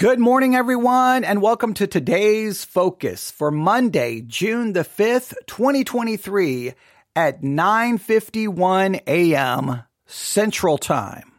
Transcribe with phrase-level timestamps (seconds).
[0.00, 6.72] Good morning, everyone, and welcome to today's focus for Monday, June the 5th, 2023
[7.14, 9.82] at 9.51 a.m.
[10.06, 11.30] Central Time.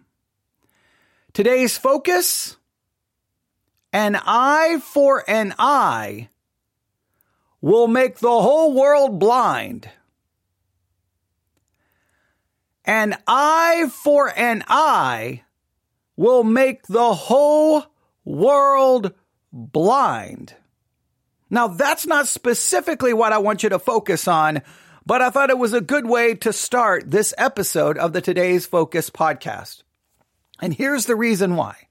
[1.33, 2.55] Today's focus,
[3.93, 6.29] an eye for an eye
[7.61, 9.89] will make the whole world blind.
[12.85, 15.41] An eye for an eye
[16.15, 17.90] will make the whole
[18.25, 19.13] world
[19.51, 20.55] blind.
[21.49, 24.61] Now, that's not specifically what I want you to focus on,
[25.05, 28.65] but I thought it was a good way to start this episode of the Today's
[28.65, 29.83] Focus podcast.
[30.61, 31.87] And here's the reason why.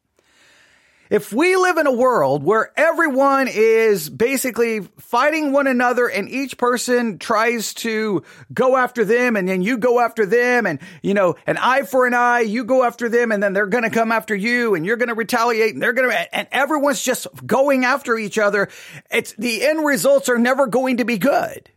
[1.11, 6.57] If we live in a world where everyone is basically fighting one another and each
[6.57, 8.23] person tries to
[8.55, 12.07] go after them and then you go after them and, you know, an eye for
[12.07, 14.87] an eye, you go after them and then they're going to come after you and
[14.87, 18.69] you're going to retaliate and they're going to, and everyone's just going after each other.
[19.11, 21.71] It's the end results are never going to be good.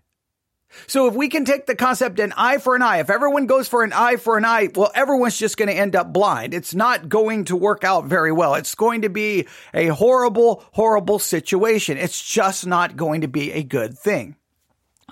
[0.87, 3.67] So if we can take the concept an eye for an eye, if everyone goes
[3.67, 6.53] for an eye for an eye, well, everyone's just going to end up blind.
[6.53, 8.55] It's not going to work out very well.
[8.55, 11.97] It's going to be a horrible, horrible situation.
[11.97, 14.35] It's just not going to be a good thing.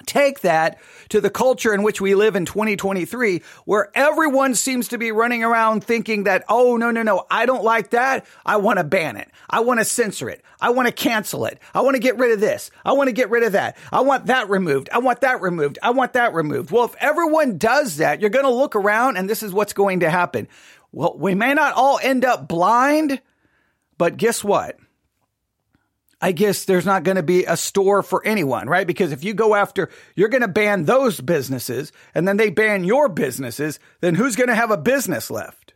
[0.05, 4.97] Take that to the culture in which we live in 2023, where everyone seems to
[4.97, 8.25] be running around thinking that, oh, no, no, no, I don't like that.
[8.45, 9.29] I want to ban it.
[9.49, 10.43] I want to censor it.
[10.59, 11.59] I want to cancel it.
[11.73, 12.71] I want to get rid of this.
[12.85, 13.77] I want to get rid of that.
[13.91, 14.89] I want that removed.
[14.91, 15.77] I want that removed.
[15.83, 16.71] I want that removed.
[16.71, 20.01] Well, if everyone does that, you're going to look around and this is what's going
[20.01, 20.47] to happen.
[20.91, 23.21] Well, we may not all end up blind,
[23.97, 24.77] but guess what?
[26.21, 28.85] I guess there's not going to be a store for anyone, right?
[28.85, 32.83] Because if you go after, you're going to ban those businesses and then they ban
[32.83, 35.73] your businesses, then who's going to have a business left?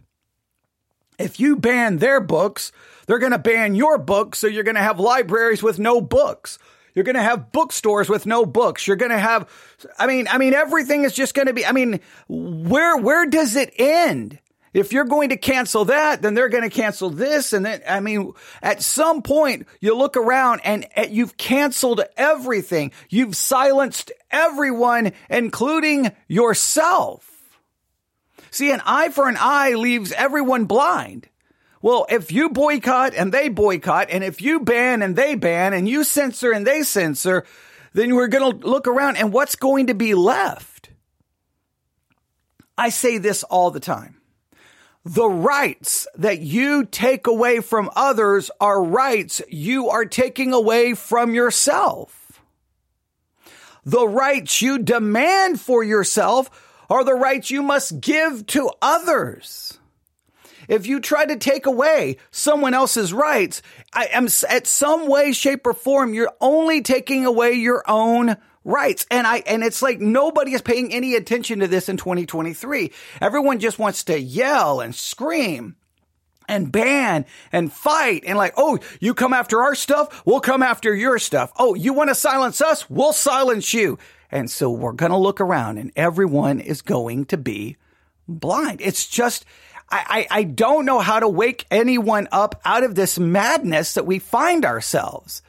[1.18, 2.72] If you ban their books,
[3.08, 4.38] they're going to ban your books.
[4.38, 6.60] So you're going to have libraries with no books.
[6.94, 8.88] You're going to have bookstores with no books.
[8.88, 9.50] You're going to have,
[9.98, 13.56] I mean, I mean, everything is just going to be, I mean, where, where does
[13.56, 14.40] it end?
[14.76, 17.54] If you're going to cancel that, then they're going to cancel this.
[17.54, 22.92] And then, I mean, at some point you look around and you've canceled everything.
[23.10, 27.26] You've silenced everyone, including yourself.
[28.52, 31.30] See, an eye for an eye leaves everyone blind.
[31.82, 35.88] Well, if you boycott and they boycott, and if you ban and they ban, and
[35.88, 37.46] you censor and they censor,
[37.94, 40.90] then we're going to look around and what's going to be left?
[42.78, 44.20] I say this all the time
[45.06, 51.36] the rights that you take away from others are rights you are taking away from
[51.36, 52.42] yourself.
[53.86, 56.50] The rights you demand for yourself
[56.90, 59.78] are the rights you must give to others.
[60.68, 63.62] If you try to take away someone else's rights,
[63.94, 69.06] I am at some way, shape, or form, you're only taking away your own rights.
[69.10, 72.92] And I, and it's like nobody is paying any attention to this in 2023.
[73.22, 75.78] Everyone just wants to yell and scream
[76.48, 80.94] and ban and fight and like, oh, you come after our stuff, we'll come after
[80.94, 81.52] your stuff.
[81.58, 82.90] Oh, you want to silence us?
[82.90, 83.98] We'll silence you.
[84.32, 87.78] And so we're going to look around and everyone is going to be
[88.28, 88.82] blind.
[88.82, 89.46] It's just,
[89.90, 94.06] I, I, I don't know how to wake anyone up out of this madness that
[94.06, 95.42] we find ourselves.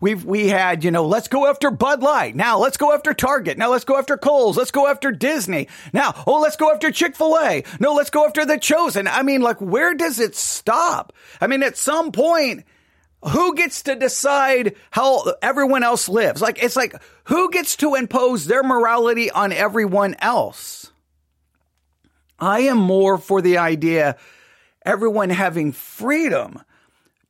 [0.00, 2.34] We've, we had, you know, let's go after Bud Light.
[2.34, 3.58] Now let's go after Target.
[3.58, 4.56] Now let's go after Kohl's.
[4.56, 5.68] Let's go after Disney.
[5.92, 7.64] Now, oh, let's go after Chick-fil-A.
[7.78, 9.06] No, let's go after The Chosen.
[9.06, 11.12] I mean, like, where does it stop?
[11.40, 12.64] I mean, at some point,
[13.22, 16.40] who gets to decide how everyone else lives?
[16.40, 20.90] Like, it's like, who gets to impose their morality on everyone else?
[22.38, 24.16] I am more for the idea
[24.82, 26.62] everyone having freedom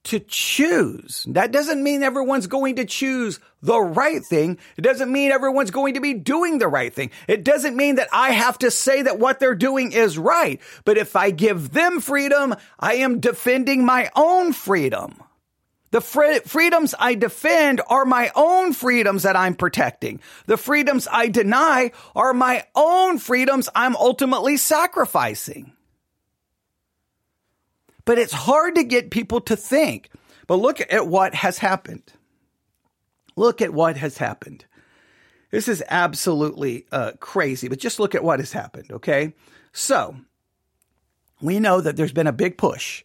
[0.04, 1.26] to choose.
[1.28, 4.58] That doesn't mean everyone's going to choose the right thing.
[4.76, 7.10] It doesn't mean everyone's going to be doing the right thing.
[7.28, 10.60] It doesn't mean that I have to say that what they're doing is right.
[10.84, 15.22] But if I give them freedom, I am defending my own freedom.
[15.90, 20.20] The fr- freedoms I defend are my own freedoms that I'm protecting.
[20.46, 25.72] The freedoms I deny are my own freedoms I'm ultimately sacrificing.
[28.04, 30.10] But it's hard to get people to think.
[30.46, 32.12] But look at what has happened.
[33.36, 34.64] Look at what has happened.
[35.50, 39.34] This is absolutely uh, crazy, but just look at what has happened, okay?
[39.72, 40.16] So,
[41.40, 43.02] we know that there's been a big push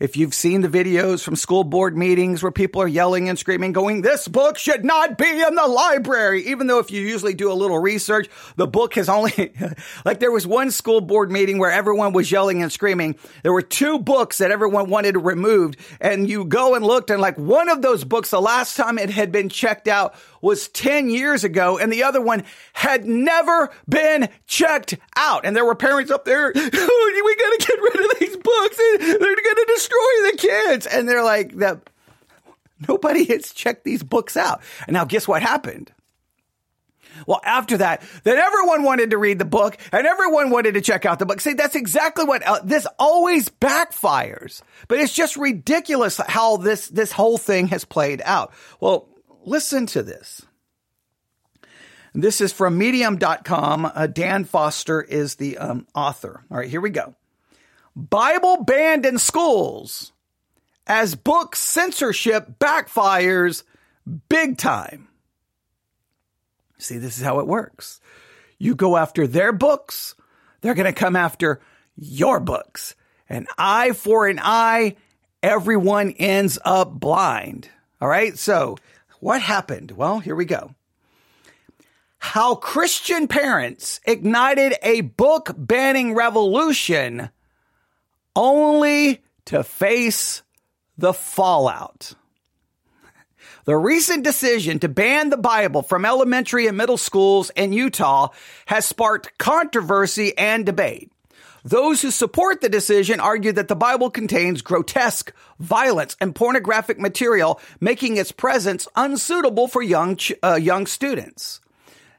[0.00, 3.72] if you've seen the videos from school board meetings where people are yelling and screaming,
[3.72, 6.46] going, this book should not be in the library.
[6.46, 9.52] Even though if you usually do a little research, the book has only,
[10.04, 13.16] like there was one school board meeting where everyone was yelling and screaming.
[13.42, 17.38] There were two books that everyone wanted removed and you go and looked and like
[17.38, 21.44] one of those books, the last time it had been checked out was 10 years
[21.44, 25.44] ago and the other one had never been checked out.
[25.44, 28.76] And there were parents up there, oh, we got to get rid of these books.
[28.76, 30.86] They're to destroy the kids.
[30.86, 31.54] And they're like,
[32.88, 34.62] nobody has checked these books out.
[34.86, 35.92] And now guess what happened?
[37.26, 41.06] Well, after that, then everyone wanted to read the book and everyone wanted to check
[41.06, 41.40] out the book.
[41.40, 47.12] See, that's exactly what uh, this always backfires, but it's just ridiculous how this, this
[47.12, 48.52] whole thing has played out.
[48.80, 49.08] Well,
[49.46, 50.42] listen to this.
[52.14, 53.90] This is from medium.com.
[53.94, 56.44] Uh, Dan Foster is the um, author.
[56.50, 57.14] All right, here we go.
[57.94, 60.12] Bible banned in schools
[60.86, 63.64] as book censorship backfires
[64.28, 65.08] big time.
[66.78, 68.00] See, this is how it works.
[68.58, 70.14] You go after their books,
[70.60, 71.60] they're going to come after
[71.96, 72.94] your books.
[73.28, 74.96] An eye for an eye,
[75.42, 77.68] everyone ends up blind.
[78.00, 78.36] All right.
[78.38, 78.76] So
[79.20, 79.92] what happened?
[79.92, 80.74] Well, here we go.
[82.18, 87.30] How Christian parents ignited a book banning revolution
[88.34, 90.42] only to face
[90.98, 92.14] the fallout.
[93.64, 98.28] The recent decision to ban the Bible from elementary and middle schools in Utah
[98.66, 101.10] has sparked controversy and debate.
[101.66, 107.60] Those who support the decision argue that the Bible contains grotesque, violence, and pornographic material,
[107.80, 111.60] making its presence unsuitable for young, uh, young students.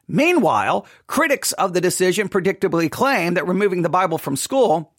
[0.06, 4.92] Meanwhile, critics of the decision predictably claim that removing the Bible from school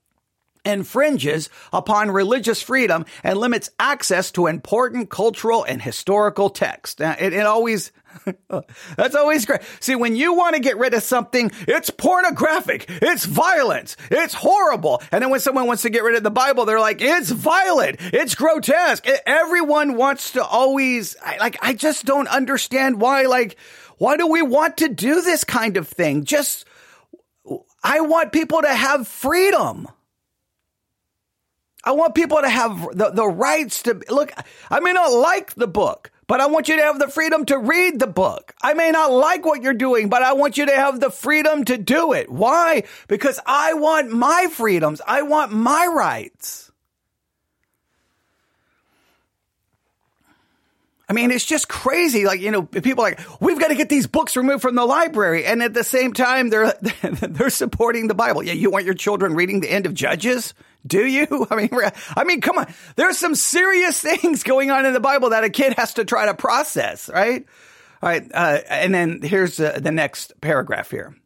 [0.69, 7.00] infringes upon religious freedom and limits access to important cultural and historical texts.
[7.00, 7.91] It, it always,
[8.97, 9.62] that's always great.
[9.81, 15.03] See, when you want to get rid of something, it's pornographic, it's violence, it's horrible.
[15.11, 17.97] And then when someone wants to get rid of the Bible, they're like, it's violent,
[18.00, 19.06] it's grotesque.
[19.26, 23.56] Everyone wants to always, like, I just don't understand why, like,
[23.99, 26.25] why do we want to do this kind of thing?
[26.25, 26.64] Just,
[27.82, 29.88] I want people to have freedom.
[31.88, 34.31] I want people to have the, the rights to look.
[34.70, 37.56] I may not like the book, but I want you to have the freedom to
[37.56, 38.55] read the book.
[38.61, 41.64] I may not like what you're doing, but I want you to have the freedom
[41.64, 42.31] to do it.
[42.31, 42.82] Why?
[43.08, 45.00] Because I want my freedoms.
[45.06, 46.70] I want my rights.
[51.08, 52.26] I mean, it's just crazy.
[52.26, 55.46] Like, you know, people like, we've got to get these books removed from the library.
[55.46, 58.43] And at the same time, they're, they're supporting the Bible.
[58.43, 58.52] Yeah.
[58.52, 60.52] You want your children reading the end of Judges?
[60.87, 61.47] Do you?
[61.51, 61.71] I mean,
[62.17, 62.73] I mean, come on.
[62.97, 66.27] There's some serious things going on in the Bible that a kid has to try
[66.27, 67.47] to process, right?
[68.03, 68.31] All right.
[68.33, 71.17] Uh, and then here's uh, the next paragraph here.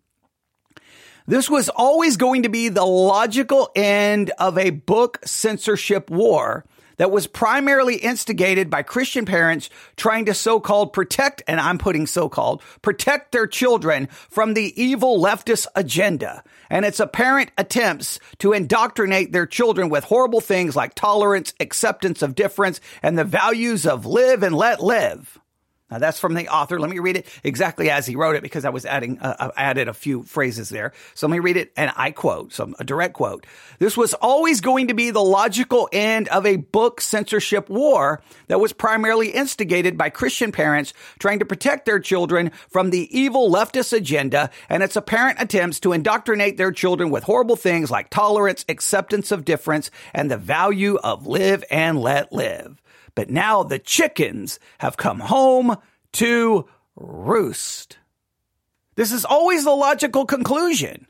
[1.27, 6.65] This was always going to be the logical end of a book censorship war
[7.03, 12.63] that was primarily instigated by Christian parents trying to so-called protect, and I'm putting so-called,
[12.81, 19.47] protect their children from the evil leftist agenda and its apparent attempts to indoctrinate their
[19.47, 24.55] children with horrible things like tolerance, acceptance of difference, and the values of live and
[24.55, 25.41] let live.
[25.93, 26.81] Now that's from the author.
[26.81, 29.51] Let me read it exactly as he wrote it because I was adding, uh, uh,
[29.59, 30.95] added a few phrases there.
[31.15, 33.47] So let me read it and I quote, so a direct quote.
[33.79, 38.59] This was always going to be the logical end of a book censorship war that
[38.59, 43.93] was primarily instigated by Christian parents trying to protect their children from the evil leftist
[43.93, 49.31] agenda and its apparent attempts to indoctrinate their children with horrible things like tolerance, acceptance
[49.31, 52.81] of difference, and the value of live and let live.
[53.15, 55.77] But now the chickens have come home
[56.15, 57.99] to roost.
[58.95, 61.07] This is always the logical conclusion.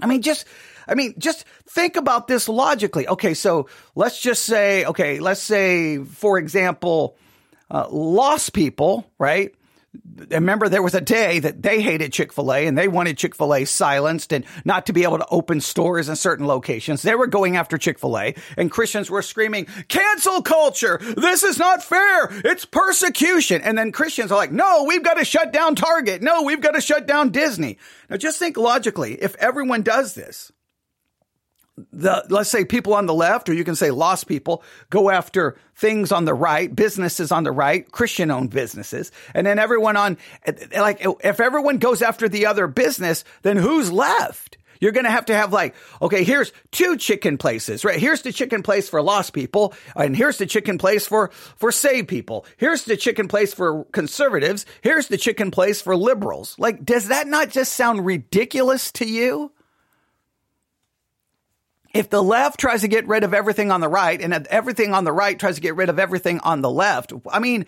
[0.00, 0.46] I mean, just,
[0.86, 3.08] I mean, just think about this logically.
[3.08, 7.16] Okay, so let's just say, okay, let's say, for example,
[7.70, 9.54] uh, lost people, right?
[10.30, 14.44] Remember there was a day that they hated Chick-fil-A and they wanted Chick-fil-A silenced and
[14.64, 17.02] not to be able to open stores in certain locations.
[17.02, 20.98] They were going after Chick-fil-A and Christians were screaming, cancel culture.
[21.16, 22.28] This is not fair.
[22.44, 23.62] It's persecution.
[23.62, 26.22] And then Christians are like, no, we've got to shut down Target.
[26.22, 27.78] No, we've got to shut down Disney.
[28.08, 30.52] Now just think logically, if everyone does this,
[31.92, 35.56] the let's say people on the left or you can say lost people go after
[35.74, 40.16] things on the right businesses on the right christian owned businesses and then everyone on
[40.72, 45.26] like if everyone goes after the other business then who's left You're going to have
[45.26, 47.98] to have like, okay, here's two chicken places, right?
[47.98, 52.08] Here's the chicken place for lost people, and here's the chicken place for for saved
[52.08, 52.46] people.
[52.56, 54.66] Here's the chicken place for conservatives.
[54.82, 56.56] Here's the chicken place for liberals.
[56.58, 59.52] Like, does that not just sound ridiculous to you?
[61.96, 65.04] If the left tries to get rid of everything on the right, and everything on
[65.04, 67.66] the right tries to get rid of everything on the left, I mean,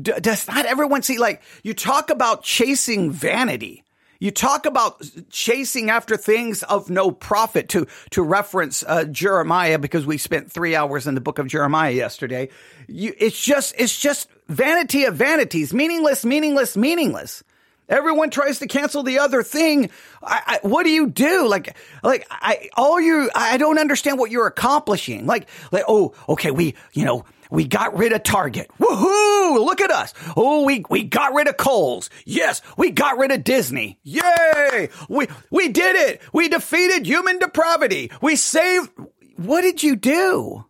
[0.00, 1.18] does not everyone see?
[1.18, 3.84] Like, you talk about chasing vanity
[4.24, 10.06] you talk about chasing after things of no profit to, to reference uh, Jeremiah because
[10.06, 12.48] we spent three hours in the book of Jeremiah yesterday.
[12.88, 17.44] You, it's just, it's just vanity of vanities, meaningless, meaningless, meaningless.
[17.88, 19.90] Everyone tries to cancel the other thing.
[20.22, 21.46] I, I, what do you do?
[21.46, 25.26] Like, like, I, all you, I don't understand what you're accomplishing.
[25.26, 28.70] Like, like, oh, okay, we, you know, we got rid of Target.
[28.80, 29.64] Woohoo!
[29.64, 30.14] Look at us.
[30.34, 32.08] Oh, we, we got rid of Kohl's.
[32.24, 33.98] Yes, we got rid of Disney.
[34.02, 34.88] Yay!
[35.08, 36.22] We, we did it.
[36.32, 38.10] We defeated human depravity.
[38.22, 38.90] We saved.
[39.36, 40.64] What did you do?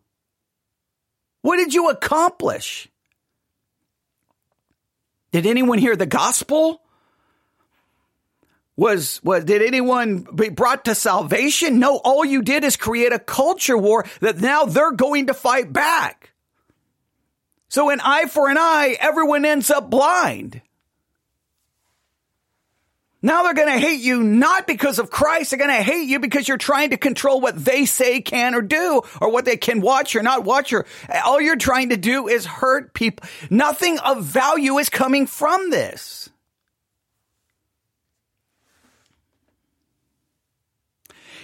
[1.42, 2.88] What did you accomplish?
[5.30, 6.80] Did anyone hear the gospel?
[8.76, 11.78] Was, was, did anyone be brought to salvation?
[11.78, 15.73] No, all you did is create a culture war that now they're going to fight
[15.73, 16.33] back.
[17.69, 20.61] So an eye for an eye, everyone ends up blind.
[23.25, 25.50] Now they're going to hate you not because of Christ.
[25.50, 28.61] They're going to hate you because you're trying to control what they say can or
[28.61, 30.85] do or what they can watch or not watch or
[31.25, 33.26] all you're trying to do is hurt people.
[33.49, 36.28] Nothing of value is coming from this.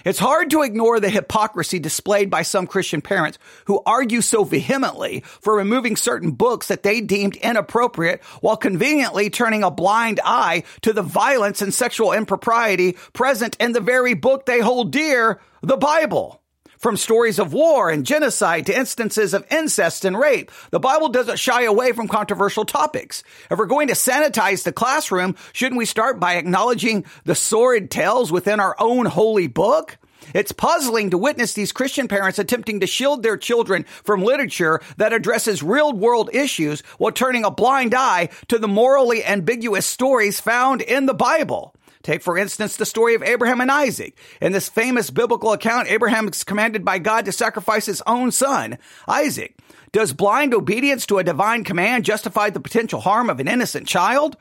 [0.03, 5.21] It's hard to ignore the hypocrisy displayed by some Christian parents who argue so vehemently
[5.25, 10.93] for removing certain books that they deemed inappropriate while conveniently turning a blind eye to
[10.93, 16.40] the violence and sexual impropriety present in the very book they hold dear, the Bible.
[16.81, 21.37] From stories of war and genocide to instances of incest and rape, the Bible doesn't
[21.37, 23.23] shy away from controversial topics.
[23.51, 28.31] If we're going to sanitize the classroom, shouldn't we start by acknowledging the sordid tales
[28.31, 29.99] within our own holy book?
[30.33, 35.13] It's puzzling to witness these Christian parents attempting to shield their children from literature that
[35.13, 40.81] addresses real world issues while turning a blind eye to the morally ambiguous stories found
[40.81, 41.75] in the Bible.
[42.03, 44.15] Take, for instance, the story of Abraham and Isaac.
[44.41, 48.77] In this famous biblical account, Abraham is commanded by God to sacrifice his own son,
[49.07, 49.55] Isaac.
[49.91, 54.37] Does blind obedience to a divine command justify the potential harm of an innocent child?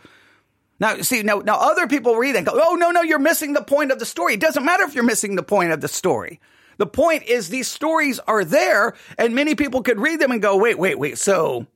[0.78, 3.62] Now, see, now, now other people read and go, oh, no, no, you're missing the
[3.62, 4.34] point of the story.
[4.34, 6.40] It doesn't matter if you're missing the point of the story.
[6.78, 10.56] The point is these stories are there and many people could read them and go,
[10.56, 11.18] wait, wait, wait.
[11.18, 11.66] So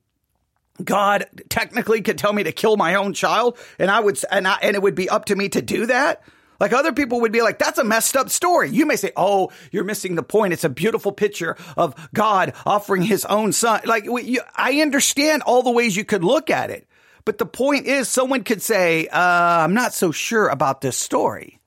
[0.83, 4.57] God technically could tell me to kill my own child and I would, and I,
[4.61, 6.21] and it would be up to me to do that.
[6.59, 8.69] Like other people would be like, that's a messed up story.
[8.69, 10.53] You may say, oh, you're missing the point.
[10.53, 13.81] It's a beautiful picture of God offering his own son.
[13.85, 16.87] Like, you, I understand all the ways you could look at it.
[17.25, 21.59] But the point is, someone could say, uh, I'm not so sure about this story.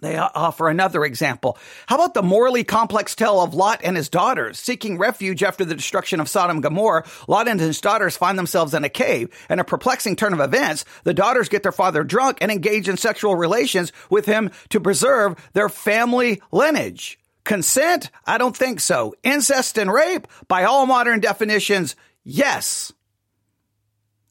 [0.00, 1.58] They offer another example.
[1.86, 5.74] How about the morally complex tale of Lot and his daughters seeking refuge after the
[5.74, 7.04] destruction of Sodom and Gomorrah?
[7.28, 9.28] Lot and his daughters find themselves in a cave.
[9.50, 12.96] In a perplexing turn of events, the daughters get their father drunk and engage in
[12.96, 17.18] sexual relations with him to preserve their family lineage.
[17.44, 18.10] Consent?
[18.26, 19.14] I don't think so.
[19.22, 20.26] Incest and rape?
[20.48, 22.92] By all modern definitions, yes.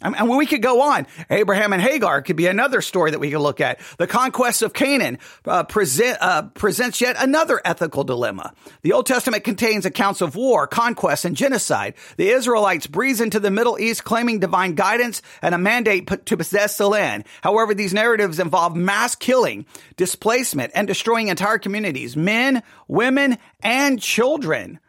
[0.02, 1.08] I mean, we could go on.
[1.30, 3.82] Abraham and Hagar could be another story that we could look at.
[3.98, 8.54] The conquest of Canaan uh, present, uh, presents yet another ethical dilemma.
[8.82, 11.96] The Old Testament contains accounts of war, conquest, and genocide.
[12.16, 16.78] The Israelites breeze into the Middle East claiming divine guidance and a mandate to possess
[16.78, 17.26] the land.
[17.42, 19.66] However, these narratives involve mass killing,
[19.98, 24.80] displacement, and destroying entire communities, men, women, and children.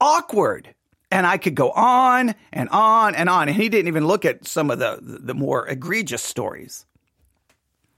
[0.00, 0.74] Awkward.
[1.10, 3.48] And I could go on and on and on.
[3.48, 6.86] And he didn't even look at some of the, the more egregious stories.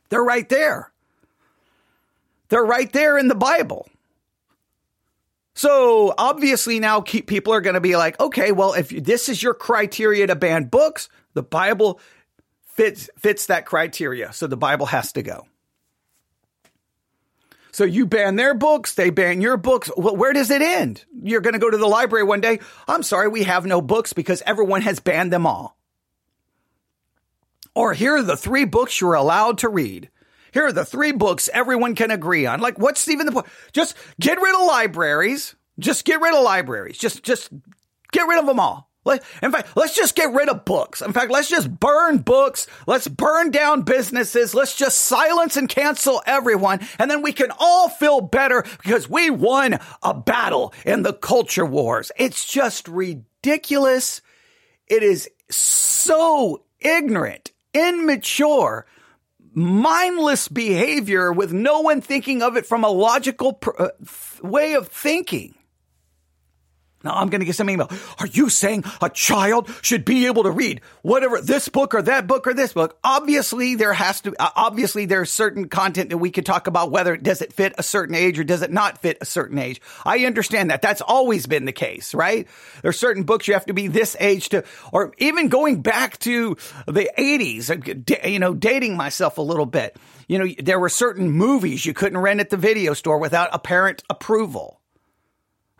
[0.09, 0.92] They're right there.
[2.49, 3.88] They're right there in the Bible.
[5.54, 9.54] So obviously now people are going to be like, okay, well, if this is your
[9.54, 12.00] criteria to ban books, the Bible
[12.75, 14.33] fits fits that criteria.
[14.33, 15.47] So the Bible has to go.
[17.72, 19.90] So you ban their books, they ban your books.
[19.96, 21.04] Well, where does it end?
[21.22, 22.60] You're going to go to the library one day.
[22.86, 25.76] I'm sorry, we have no books because everyone has banned them all.
[27.74, 30.10] Or here are the three books you're allowed to read.
[30.52, 32.60] Here are the three books everyone can agree on.
[32.60, 33.46] Like, what's even the point?
[33.72, 35.54] Just get rid of libraries.
[35.78, 36.98] Just get rid of libraries.
[36.98, 37.50] Just, just
[38.12, 38.90] get rid of them all.
[39.04, 41.02] In fact, let's just get rid of books.
[41.02, 42.68] In fact, let's just burn books.
[42.87, 44.54] Let's burn down businesses.
[44.54, 46.80] Let's just silence and cancel everyone.
[46.99, 51.66] And then we can all feel better because we won a battle in the culture
[51.66, 52.12] wars.
[52.16, 54.21] It's just ridiculous.
[54.87, 58.87] It is so ignorant, immature,
[59.52, 63.88] mindless behavior with no one thinking of it from a logical pr- uh,
[64.42, 65.54] way of thinking.
[67.04, 67.90] Now I'm going to get some email.
[68.18, 72.26] Are you saying a child should be able to read whatever this book or that
[72.26, 72.99] book or this book?
[73.02, 77.16] Obviously, there has to, uh, obviously there's certain content that we could talk about whether
[77.16, 79.80] does it fit a certain age or does it not fit a certain age.
[80.04, 80.82] I understand that.
[80.82, 82.47] That's always been the case, right?
[82.82, 86.56] There's certain books you have to be this age to, or even going back to
[86.87, 89.97] the 80s, uh, you know, dating myself a little bit.
[90.28, 93.59] You know, there were certain movies you couldn't rent at the video store without a
[93.59, 94.81] parent approval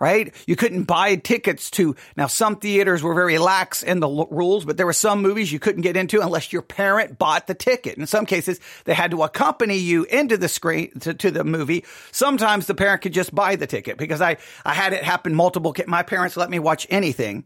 [0.03, 0.35] right?
[0.49, 4.65] You couldn't buy tickets to, now some theaters were very lax in the l- rules,
[4.65, 7.99] but there were some movies you couldn't get into unless your parent bought the ticket.
[7.99, 11.85] In some cases, they had to accompany you into the screen, to, to the movie.
[12.11, 15.73] Sometimes the parent could just buy the ticket because I, I had it happen multiple,
[15.87, 17.45] my parents let me watch anything.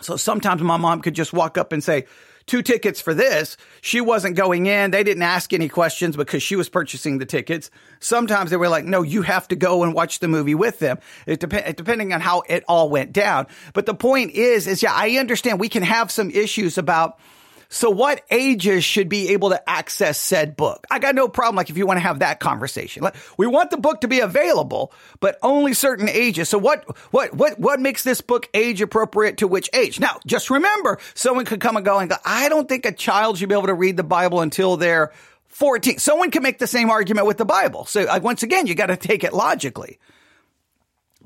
[0.00, 2.06] So sometimes my mom could just walk up and say,
[2.48, 3.56] two tickets for this.
[3.80, 4.90] She wasn't going in.
[4.90, 7.70] They didn't ask any questions because she was purchasing the tickets.
[8.00, 10.98] Sometimes they were like, no, you have to go and watch the movie with them.
[11.26, 13.46] It dep- depending on how it all went down.
[13.74, 17.18] But the point is, is yeah, I understand we can have some issues about
[17.68, 20.86] so what ages should be able to access said book?
[20.90, 21.56] I got no problem.
[21.56, 24.20] Like if you want to have that conversation, like, we want the book to be
[24.20, 26.48] available, but only certain ages.
[26.48, 30.00] So what, what, what, what makes this book age appropriate to which age?
[30.00, 33.36] Now, just remember, someone could come and go and go, I don't think a child
[33.36, 35.12] should be able to read the Bible until they're
[35.48, 35.98] 14.
[35.98, 37.84] Someone can make the same argument with the Bible.
[37.84, 39.98] So uh, once again, you got to take it logically.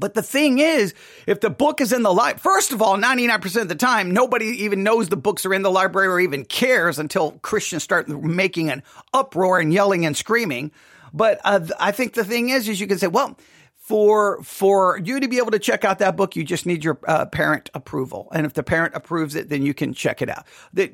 [0.02, 0.94] But the thing is,
[1.28, 4.46] if the book is in the library, first of all, 99% of the time, nobody
[4.64, 8.68] even knows the books are in the library or even cares until Christians start making
[8.68, 8.82] an
[9.14, 10.72] uproar and yelling and screaming.
[11.12, 13.38] But uh, I think the thing is, is you can say, well,
[13.76, 16.98] for for you to be able to check out that book, you just need your
[17.06, 20.46] uh, parent approval, and if the parent approves it, then you can check it out.
[20.72, 20.90] That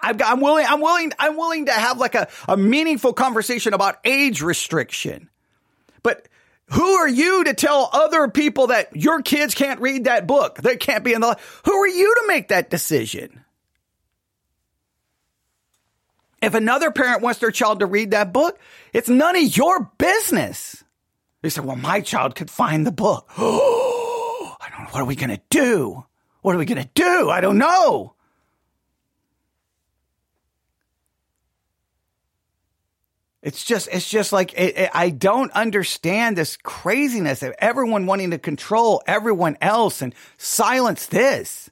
[0.00, 4.42] I'm willing, I'm willing, I'm willing to have like a, a meaningful conversation about age
[4.42, 5.28] restriction,
[6.04, 6.28] but
[6.68, 10.56] who are you to tell other people that your kids can't read that book?
[10.56, 11.36] They can't be in the.
[11.64, 13.44] Who are you to make that decision?
[16.40, 18.58] If another parent wants their child to read that book,
[18.92, 20.84] it's none of your business.
[21.42, 23.30] They say, well, my child could find the book.
[23.36, 24.90] I don't know.
[24.90, 26.04] What are we going to do?
[26.42, 27.30] What are we going to do?
[27.30, 28.14] I don't know.
[33.44, 38.30] It's just, it's just like, it, it, I don't understand this craziness of everyone wanting
[38.30, 41.68] to control everyone else and silence this.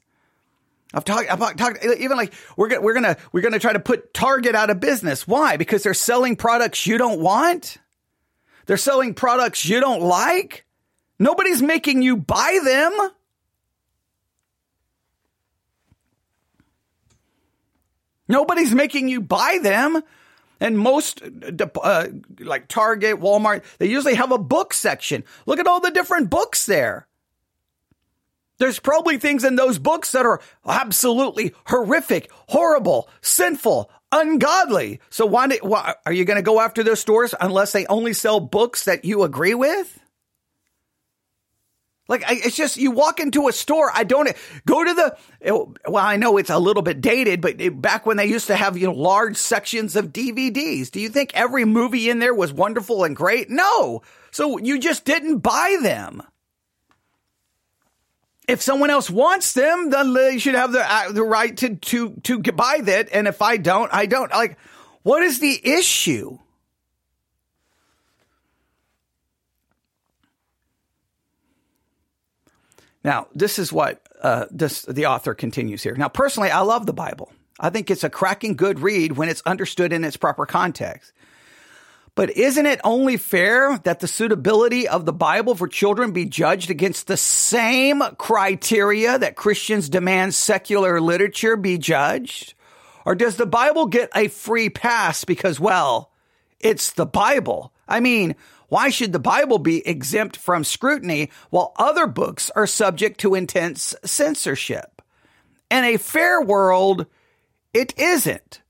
[0.93, 4.13] I've talked, I've talked, even like, we're gonna, we're gonna, we're gonna try to put
[4.13, 5.27] Target out of business.
[5.27, 5.57] Why?
[5.57, 7.79] Because they're selling products you don't want?
[8.67, 10.65] They're selling products you don't like?
[11.17, 13.09] Nobody's making you buy them.
[18.27, 20.03] Nobody's making you buy them.
[20.63, 22.07] And most, uh,
[22.39, 25.25] like Target, Walmart, they usually have a book section.
[25.45, 27.05] Look at all the different books there.
[28.59, 35.01] There's probably things in those books that are absolutely horrific, horrible, sinful, ungodly.
[35.09, 38.39] So why, why are you going to go after those stores unless they only sell
[38.39, 39.99] books that you agree with?
[42.09, 43.89] Like it's just you walk into a store.
[43.93, 44.29] I don't
[44.65, 45.17] go to the.
[45.87, 48.77] Well, I know it's a little bit dated, but back when they used to have
[48.77, 53.05] you know large sections of DVDs, do you think every movie in there was wonderful
[53.05, 53.49] and great?
[53.49, 54.01] No.
[54.31, 56.23] So you just didn't buy them.
[58.49, 62.15] If someone else wants them, then they should have the uh, the right to to
[62.23, 63.09] to buy that.
[63.13, 64.29] And if I don't, I don't.
[64.29, 64.57] Like,
[65.03, 66.37] what is the issue?
[73.03, 75.95] Now, this is what uh, this the author continues here.
[75.95, 77.31] Now, personally, I love the Bible.
[77.59, 81.11] I think it's a cracking good read when it's understood in its proper context.
[82.15, 86.69] But isn't it only fair that the suitability of the Bible for children be judged
[86.69, 92.53] against the same criteria that Christians demand secular literature be judged?
[93.05, 96.11] Or does the Bible get a free pass because, well,
[96.59, 97.73] it's the Bible?
[97.87, 98.35] I mean,
[98.69, 103.95] why should the Bible be exempt from scrutiny while other books are subject to intense
[104.03, 105.01] censorship?
[105.69, 107.05] In a fair world,
[107.73, 108.61] it isn't.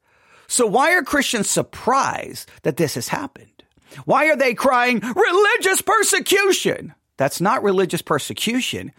[0.47, 3.63] So why are Christians surprised that this has happened?
[4.05, 6.93] Why are they crying religious persecution?
[7.17, 8.91] That's not religious persecution.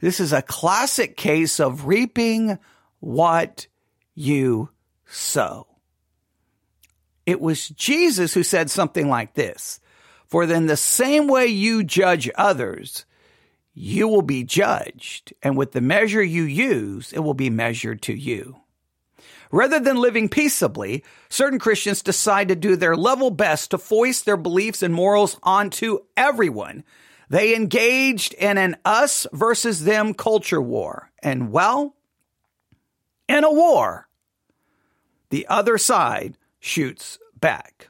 [0.00, 2.58] This is a classic case of reaping
[3.00, 3.66] what
[4.14, 4.70] you
[5.06, 5.66] sow.
[7.24, 9.80] It was Jesus who said something like this
[10.32, 13.04] For then the same way you judge others,
[13.74, 18.14] you will be judged, and with the measure you use, it will be measured to
[18.14, 18.56] you.
[19.50, 24.38] Rather than living peaceably, certain Christians decide to do their level best to foist their
[24.38, 26.82] beliefs and morals onto everyone.
[27.28, 31.10] They engaged in an us versus them culture war.
[31.22, 31.94] And well,
[33.28, 34.08] in a war,
[35.28, 37.88] the other side shoots back.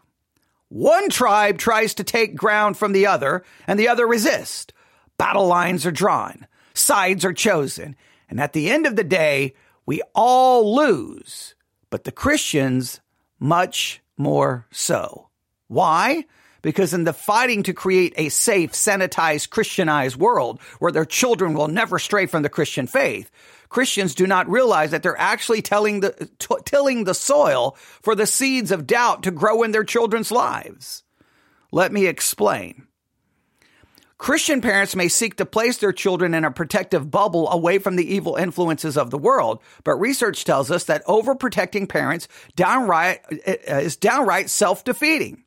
[0.72, 4.72] One tribe tries to take ground from the other, and the other resists.
[5.18, 7.94] Battle lines are drawn, sides are chosen,
[8.30, 9.52] and at the end of the day,
[9.84, 11.54] we all lose,
[11.90, 13.02] but the Christians
[13.38, 15.28] much more so.
[15.68, 16.24] Why?
[16.62, 21.68] Because in the fighting to create a safe, sanitized, Christianized world where their children will
[21.68, 23.30] never stray from the Christian faith,
[23.68, 28.26] Christians do not realize that they're actually telling the, t- tilling the soil for the
[28.26, 31.02] seeds of doubt to grow in their children's lives.
[31.72, 32.86] Let me explain.
[34.18, 38.14] Christian parents may seek to place their children in a protective bubble away from the
[38.14, 43.96] evil influences of the world, but research tells us that overprotecting parents downright uh, is
[43.96, 45.42] downright self-defeating.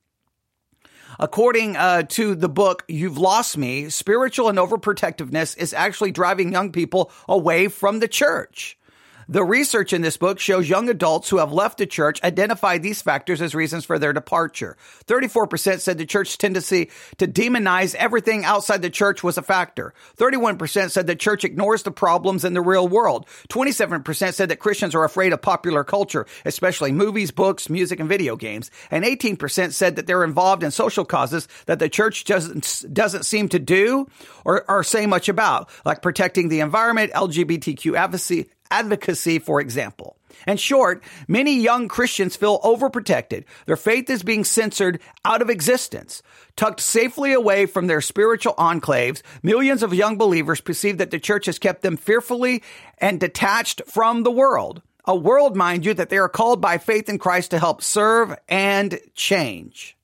[1.20, 6.72] According uh, to the book You've Lost Me, spiritual and overprotectiveness is actually driving young
[6.72, 8.78] people away from the church.
[9.28, 13.02] The research in this book shows young adults who have left the church identify these
[13.02, 14.78] factors as reasons for their departure.
[15.08, 19.96] 34% said the church's tendency to demonize everything outside the church was a factor.
[20.18, 23.26] 31% said the church ignores the problems in the real world.
[23.50, 28.36] 27% said that Christians are afraid of popular culture, especially movies, books, music, and video
[28.36, 28.70] games.
[28.92, 33.50] And 18% said that they're involved in social causes that the church doesn't, doesn't seem
[33.50, 34.08] to do
[34.44, 40.18] or, or say much about, like protecting the environment, LGBTQ advocacy, advocacy, for example.
[40.46, 43.46] In short, many young Christians feel overprotected.
[43.66, 46.22] Their faith is being censored out of existence.
[46.56, 51.46] Tucked safely away from their spiritual enclaves, millions of young believers perceive that the church
[51.46, 52.64] has kept them fearfully
[52.98, 54.82] and detached from the world.
[55.06, 58.36] A world, mind you, that they are called by faith in Christ to help serve
[58.50, 59.96] and change.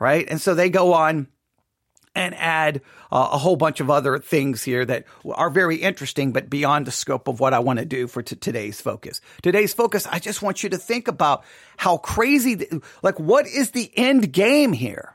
[0.00, 0.26] Right?
[0.28, 1.28] And so they go on
[2.18, 6.50] and add uh, a whole bunch of other things here that are very interesting, but
[6.50, 9.20] beyond the scope of what I want to do for t- today's focus.
[9.40, 11.44] Today's focus, I just want you to think about
[11.76, 15.14] how crazy, th- like, what is the end game here?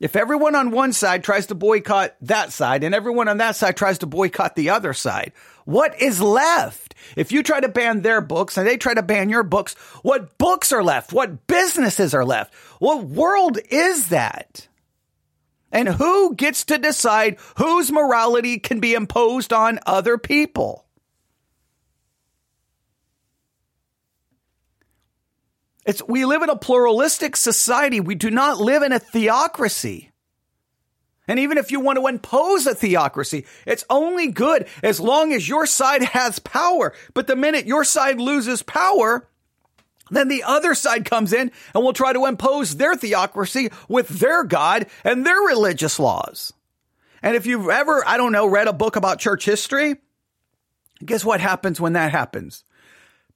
[0.00, 3.78] If everyone on one side tries to boycott that side and everyone on that side
[3.78, 5.32] tries to boycott the other side,
[5.64, 6.94] what is left?
[7.16, 10.36] If you try to ban their books and they try to ban your books, what
[10.36, 11.14] books are left?
[11.14, 12.52] What businesses are left?
[12.80, 14.68] What world is that?
[15.72, 20.84] And who gets to decide whose morality can be imposed on other people?
[25.84, 28.00] It's, we live in a pluralistic society.
[28.00, 30.12] We do not live in a theocracy.
[31.26, 35.48] And even if you want to impose a theocracy, it's only good as long as
[35.48, 36.92] your side has power.
[37.14, 39.28] But the minute your side loses power,
[40.16, 44.44] then the other side comes in and will try to impose their theocracy with their
[44.44, 46.52] God and their religious laws.
[47.22, 49.96] And if you've ever, I don't know, read a book about church history,
[51.04, 52.64] guess what happens when that happens?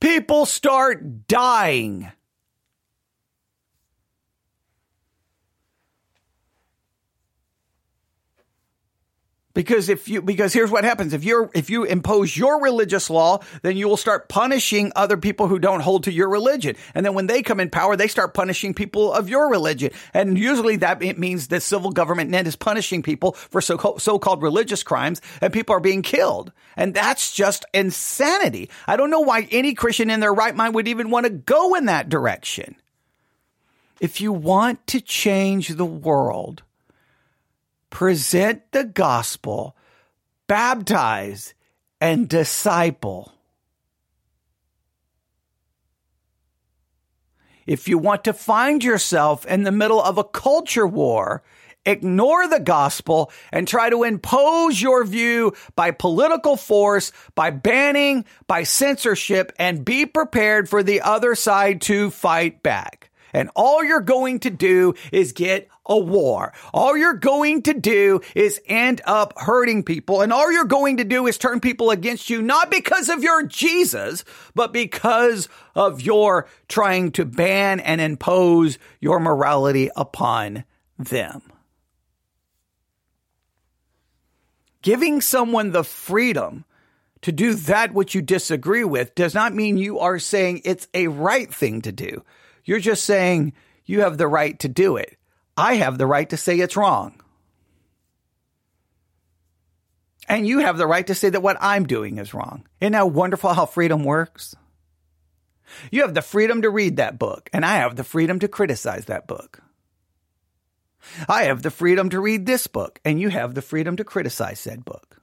[0.01, 2.11] People start dying.
[9.57, 11.15] Because if you, because here's what happens.
[11.15, 15.49] If you're, if you impose your religious law, then you will start punishing other people
[15.49, 16.77] who don't hold to your religion.
[16.95, 19.93] And then when they come in power, they start punishing people of your religion.
[20.13, 24.83] And usually that means that civil government then is punishing people for so, so-called religious
[24.83, 26.53] crimes and people are being killed.
[26.77, 28.69] And that's just insanity.
[28.87, 31.77] I don't know why any Christian in their right mind would even want to go
[31.77, 32.77] in that direction.
[34.01, 36.63] If you want to change the world,
[37.97, 39.75] present the gospel,
[40.49, 41.55] baptize,
[41.99, 43.33] and disciple.
[47.67, 51.43] If you want to find yourself in the middle of a culture war,
[51.87, 58.65] ignore the gospel and try to impose your view by political force, by banning, by
[58.65, 63.11] censorship, and be prepared for the other side to fight back.
[63.33, 66.53] And all you're going to do is get a war.
[66.75, 70.21] All you're going to do is end up hurting people.
[70.21, 73.45] And all you're going to do is turn people against you, not because of your
[73.45, 80.65] Jesus, but because of your trying to ban and impose your morality upon
[80.99, 81.43] them.
[84.83, 86.65] Giving someone the freedom
[87.23, 91.09] to do that which you disagree with does not mean you are saying it's a
[91.09, 92.23] right thing to do.
[92.65, 93.53] You're just saying
[93.85, 95.16] you have the right to do it.
[95.57, 97.21] I have the right to say it's wrong.
[100.29, 102.67] And you have the right to say that what I'm doing is wrong.
[102.81, 104.57] Isn't that wonderful how freedom works?
[105.91, 109.07] You have the freedom to read that book, and I have the freedom to criticize
[109.07, 109.63] that book.
[111.29, 114.61] I have the freedom to read this book, and you have the freedom to criticize
[114.61, 115.21] said book.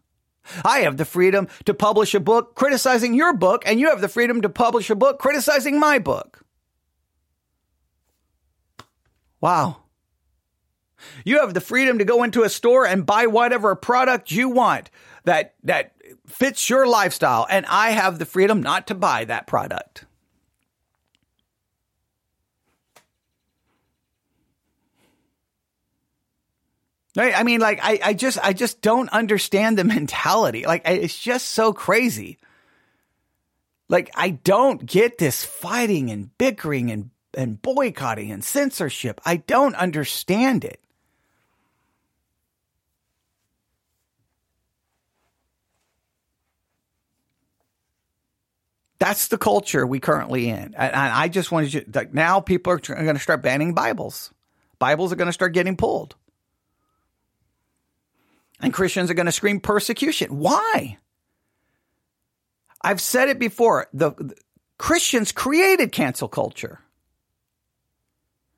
[0.66, 4.10] I have the freedom to publish a book criticizing your book, and you have the
[4.10, 6.46] freedom to publish a book criticizing my book.
[9.40, 9.83] Wow.
[11.26, 14.90] You have the freedom to go into a store and buy whatever product you want
[15.26, 15.94] that, that
[16.28, 17.46] fits your lifestyle.
[17.50, 20.06] And I have the freedom not to buy that product.
[27.16, 27.38] Right?
[27.38, 30.66] I mean, like, I, I just, I just don't understand the mentality.
[30.66, 32.40] Like, it's just so crazy.
[33.90, 39.22] Like, I don't get this fighting and bickering and, and boycotting and censorship.
[39.26, 40.83] I don't understand it.
[49.04, 50.76] That's the culture we currently in.
[50.78, 54.32] And I just wanted you, like, now people are going to start banning Bibles.
[54.80, 56.16] Bibles are going to start getting pulled.
[58.62, 60.40] And Christians are going to scream persecution.
[60.40, 61.00] Why?
[62.82, 63.88] I've said it before.
[63.94, 64.36] The, the
[64.78, 66.80] Christians created cancel culture.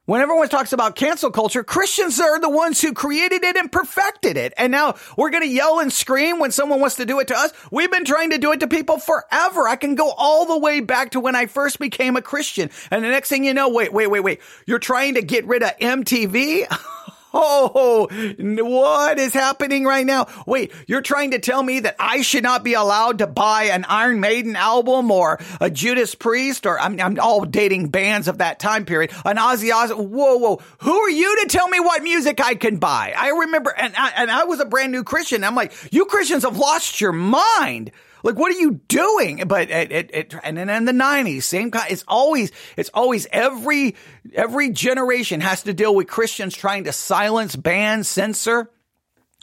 [0.05, 4.37] When everyone talks about cancel culture, Christians are the ones who created it and perfected
[4.37, 4.53] it.
[4.55, 7.35] And now we're going to yell and scream when someone wants to do it to
[7.35, 7.51] us.
[7.71, 9.67] We've been trying to do it to people forever.
[9.67, 12.69] I can go all the way back to when I first became a Christian.
[12.91, 14.41] And the next thing you know, wait, wait, wait, wait.
[14.67, 16.67] You're trying to get rid of MTV?
[17.37, 18.07] Oh,
[18.39, 20.27] what is happening right now?
[20.47, 23.85] Wait, you're trying to tell me that I should not be allowed to buy an
[23.89, 28.59] Iron Maiden album or a Judas Priest or I'm, I'm all dating bands of that
[28.59, 29.11] time period.
[29.25, 30.11] An Ozzy Osbourne.
[30.11, 30.61] Whoa, whoa.
[30.79, 33.13] Who are you to tell me what music I can buy?
[33.15, 35.43] I remember, and I, and I was a brand new Christian.
[35.43, 37.91] I'm like, you Christians have lost your mind.
[38.25, 39.43] Like, what are you doing?
[39.47, 41.91] But it, it, it and then in the nineties, same kind.
[41.91, 43.95] It's always, it's always every,
[44.33, 48.71] every generation has to deal with Christians trying to silence, ban, censor.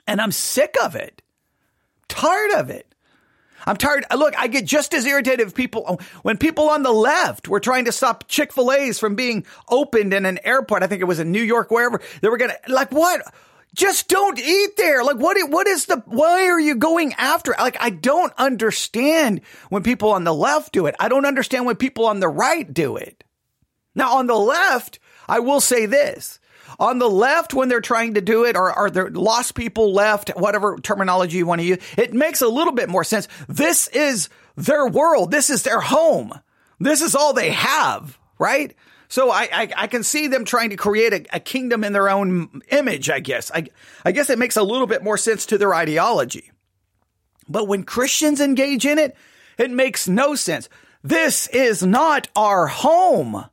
[0.08, 1.22] And I'm sick of it.
[2.08, 2.92] Tired of it.
[3.64, 4.04] I'm tired.
[4.10, 7.46] Uh, look, I get just as irritated if people, oh, when people on the left
[7.46, 10.82] were trying to stop Chick-fil-A's from being opened in an airport.
[10.82, 13.32] I think it was in New York, wherever they were going to, like, what?
[13.74, 15.02] Just don't eat there.
[15.02, 17.54] Like, what, what is the, why are you going after?
[17.58, 20.94] Like, I don't understand when people on the left do it.
[21.00, 23.24] I don't understand when people on the right do it.
[23.94, 26.38] Now, on the left, I will say this.
[26.78, 30.30] On the left, when they're trying to do it, or are there lost people left,
[30.30, 33.28] whatever terminology you want to use, it makes a little bit more sense.
[33.48, 35.30] This is their world.
[35.30, 36.32] This is their home.
[36.80, 38.74] This is all they have, right?
[39.12, 42.08] So I, I, I, can see them trying to create a, a, kingdom in their
[42.08, 43.50] own image, I guess.
[43.54, 43.66] I,
[44.06, 46.50] I guess it makes a little bit more sense to their ideology.
[47.46, 49.14] But when Christians engage in it,
[49.58, 50.70] it makes no sense.
[51.02, 53.44] This is not our home.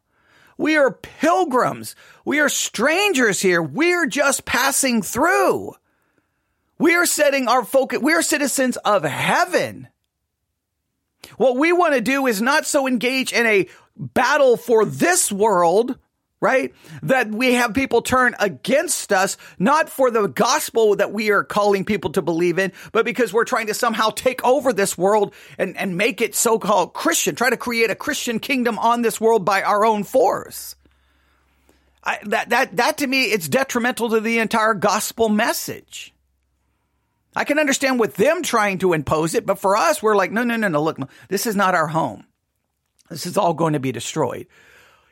[0.58, 1.94] We are pilgrims.
[2.24, 3.62] We are strangers here.
[3.62, 5.74] We're just passing through.
[6.78, 8.00] We are setting our focus.
[8.00, 9.89] We are citizens of heaven.
[11.40, 15.98] What we want to do is not so engage in a battle for this world,
[16.42, 16.74] right?
[17.04, 21.86] That we have people turn against us, not for the gospel that we are calling
[21.86, 25.78] people to believe in, but because we're trying to somehow take over this world and,
[25.78, 29.64] and make it so-called Christian, try to create a Christian kingdom on this world by
[29.64, 30.76] our own force.
[32.04, 36.14] I, that, that, that to me, it's detrimental to the entire gospel message.
[37.36, 40.44] I can understand with them trying to impose it, but for us, we're like, no,
[40.44, 42.26] no, no, no, look, this is not our home.
[43.10, 44.48] This is all going to be destroyed.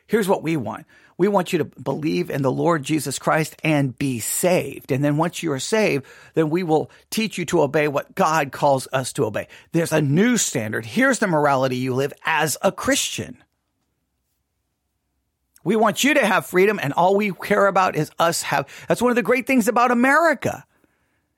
[0.06, 0.86] Here's what we want.
[1.16, 4.92] We want you to believe in the Lord Jesus Christ and be saved.
[4.92, 8.52] And then once you are saved, then we will teach you to obey what God
[8.52, 9.48] calls us to obey.
[9.72, 10.86] There's a new standard.
[10.86, 13.42] Here's the morality you live as a Christian.
[15.64, 18.68] We want you to have freedom and all we care about is us have.
[18.86, 20.64] That's one of the great things about America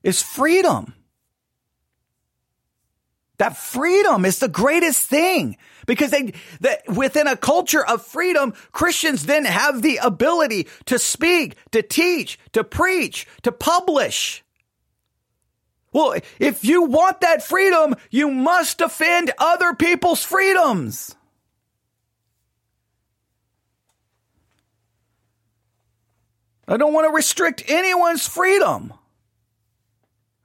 [0.03, 0.95] is freedom.
[3.39, 9.25] That freedom is the greatest thing because they, that within a culture of freedom, Christians
[9.25, 14.45] then have the ability to speak, to teach, to preach, to publish.
[15.93, 21.17] Well, if you want that freedom, you must defend other people's freedoms.
[26.69, 28.93] I don't want to restrict anyone's freedom.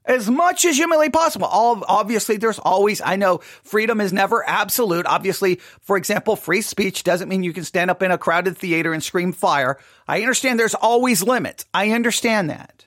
[0.05, 1.47] As much as humanly possible.
[1.47, 3.01] All obviously, there's always.
[3.01, 5.05] I know freedom is never absolute.
[5.05, 8.93] Obviously, for example, free speech doesn't mean you can stand up in a crowded theater
[8.93, 9.77] and scream fire.
[10.07, 11.65] I understand there's always limits.
[11.73, 12.85] I understand that.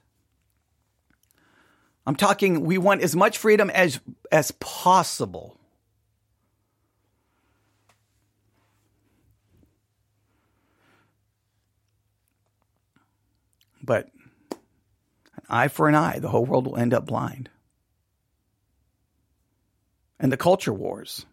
[2.06, 2.64] I'm talking.
[2.64, 4.00] We want as much freedom as
[4.32, 5.58] as possible.
[13.82, 14.10] But
[15.48, 17.48] eye for an eye, the whole world will end up blind.
[20.20, 21.26] And the culture wars.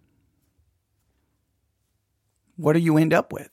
[2.57, 3.49] What do you end up with?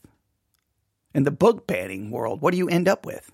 [1.15, 3.31] In the book banning world, what do you end up with?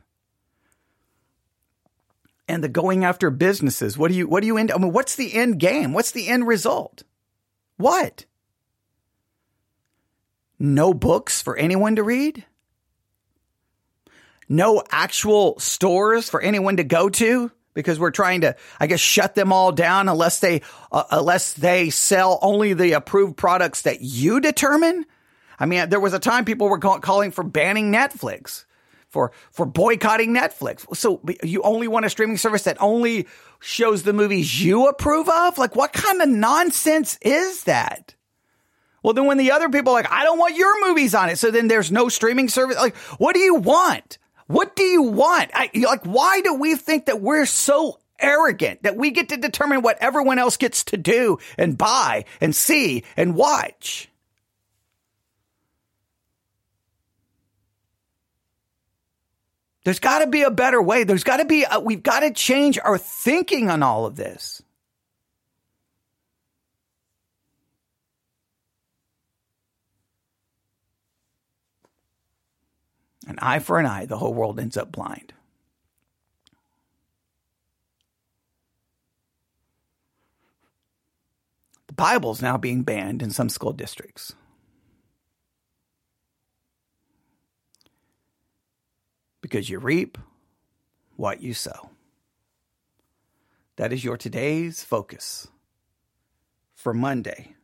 [2.49, 5.17] And the going after businesses, what do you what do you end I mean, what's
[5.17, 5.93] the end game?
[5.93, 7.03] What's the end result?
[7.77, 8.25] What?
[10.59, 12.45] No books for anyone to read?
[14.49, 19.35] No actual stores for anyone to go to because we're trying to, I guess, shut
[19.35, 24.41] them all down unless they, uh, unless they sell only the approved products that you
[24.41, 25.05] determine.
[25.61, 28.65] I mean, there was a time people were call- calling for banning Netflix,
[29.11, 30.85] for for boycotting Netflix.
[30.97, 33.27] So you only want a streaming service that only
[33.61, 35.59] shows the movies you approve of?
[35.59, 38.15] Like, what kind of nonsense is that?
[39.03, 41.39] Well, then when the other people are like, I don't want your movies on it,
[41.39, 42.77] so then there's no streaming service.
[42.77, 44.19] Like, what do you want?
[44.49, 45.51] What do you want?
[45.55, 49.83] I, like, why do we think that we're so arrogant that we get to determine
[49.83, 54.09] what everyone else gets to do and buy and see and watch?
[59.85, 61.05] There's got to be a better way.
[61.05, 64.63] There's got to be, a, we've got to change our thinking on all of this.
[73.29, 75.35] An eye for an eye, the whole world ends up blind.
[81.89, 84.33] The Bible is now being banned in some school districts.
[89.43, 90.17] Because you reap
[91.17, 91.91] what you sow.
[93.77, 95.49] That is your today's focus
[96.75, 97.55] for Monday,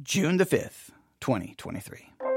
[0.00, 2.29] June the 5th, 2023.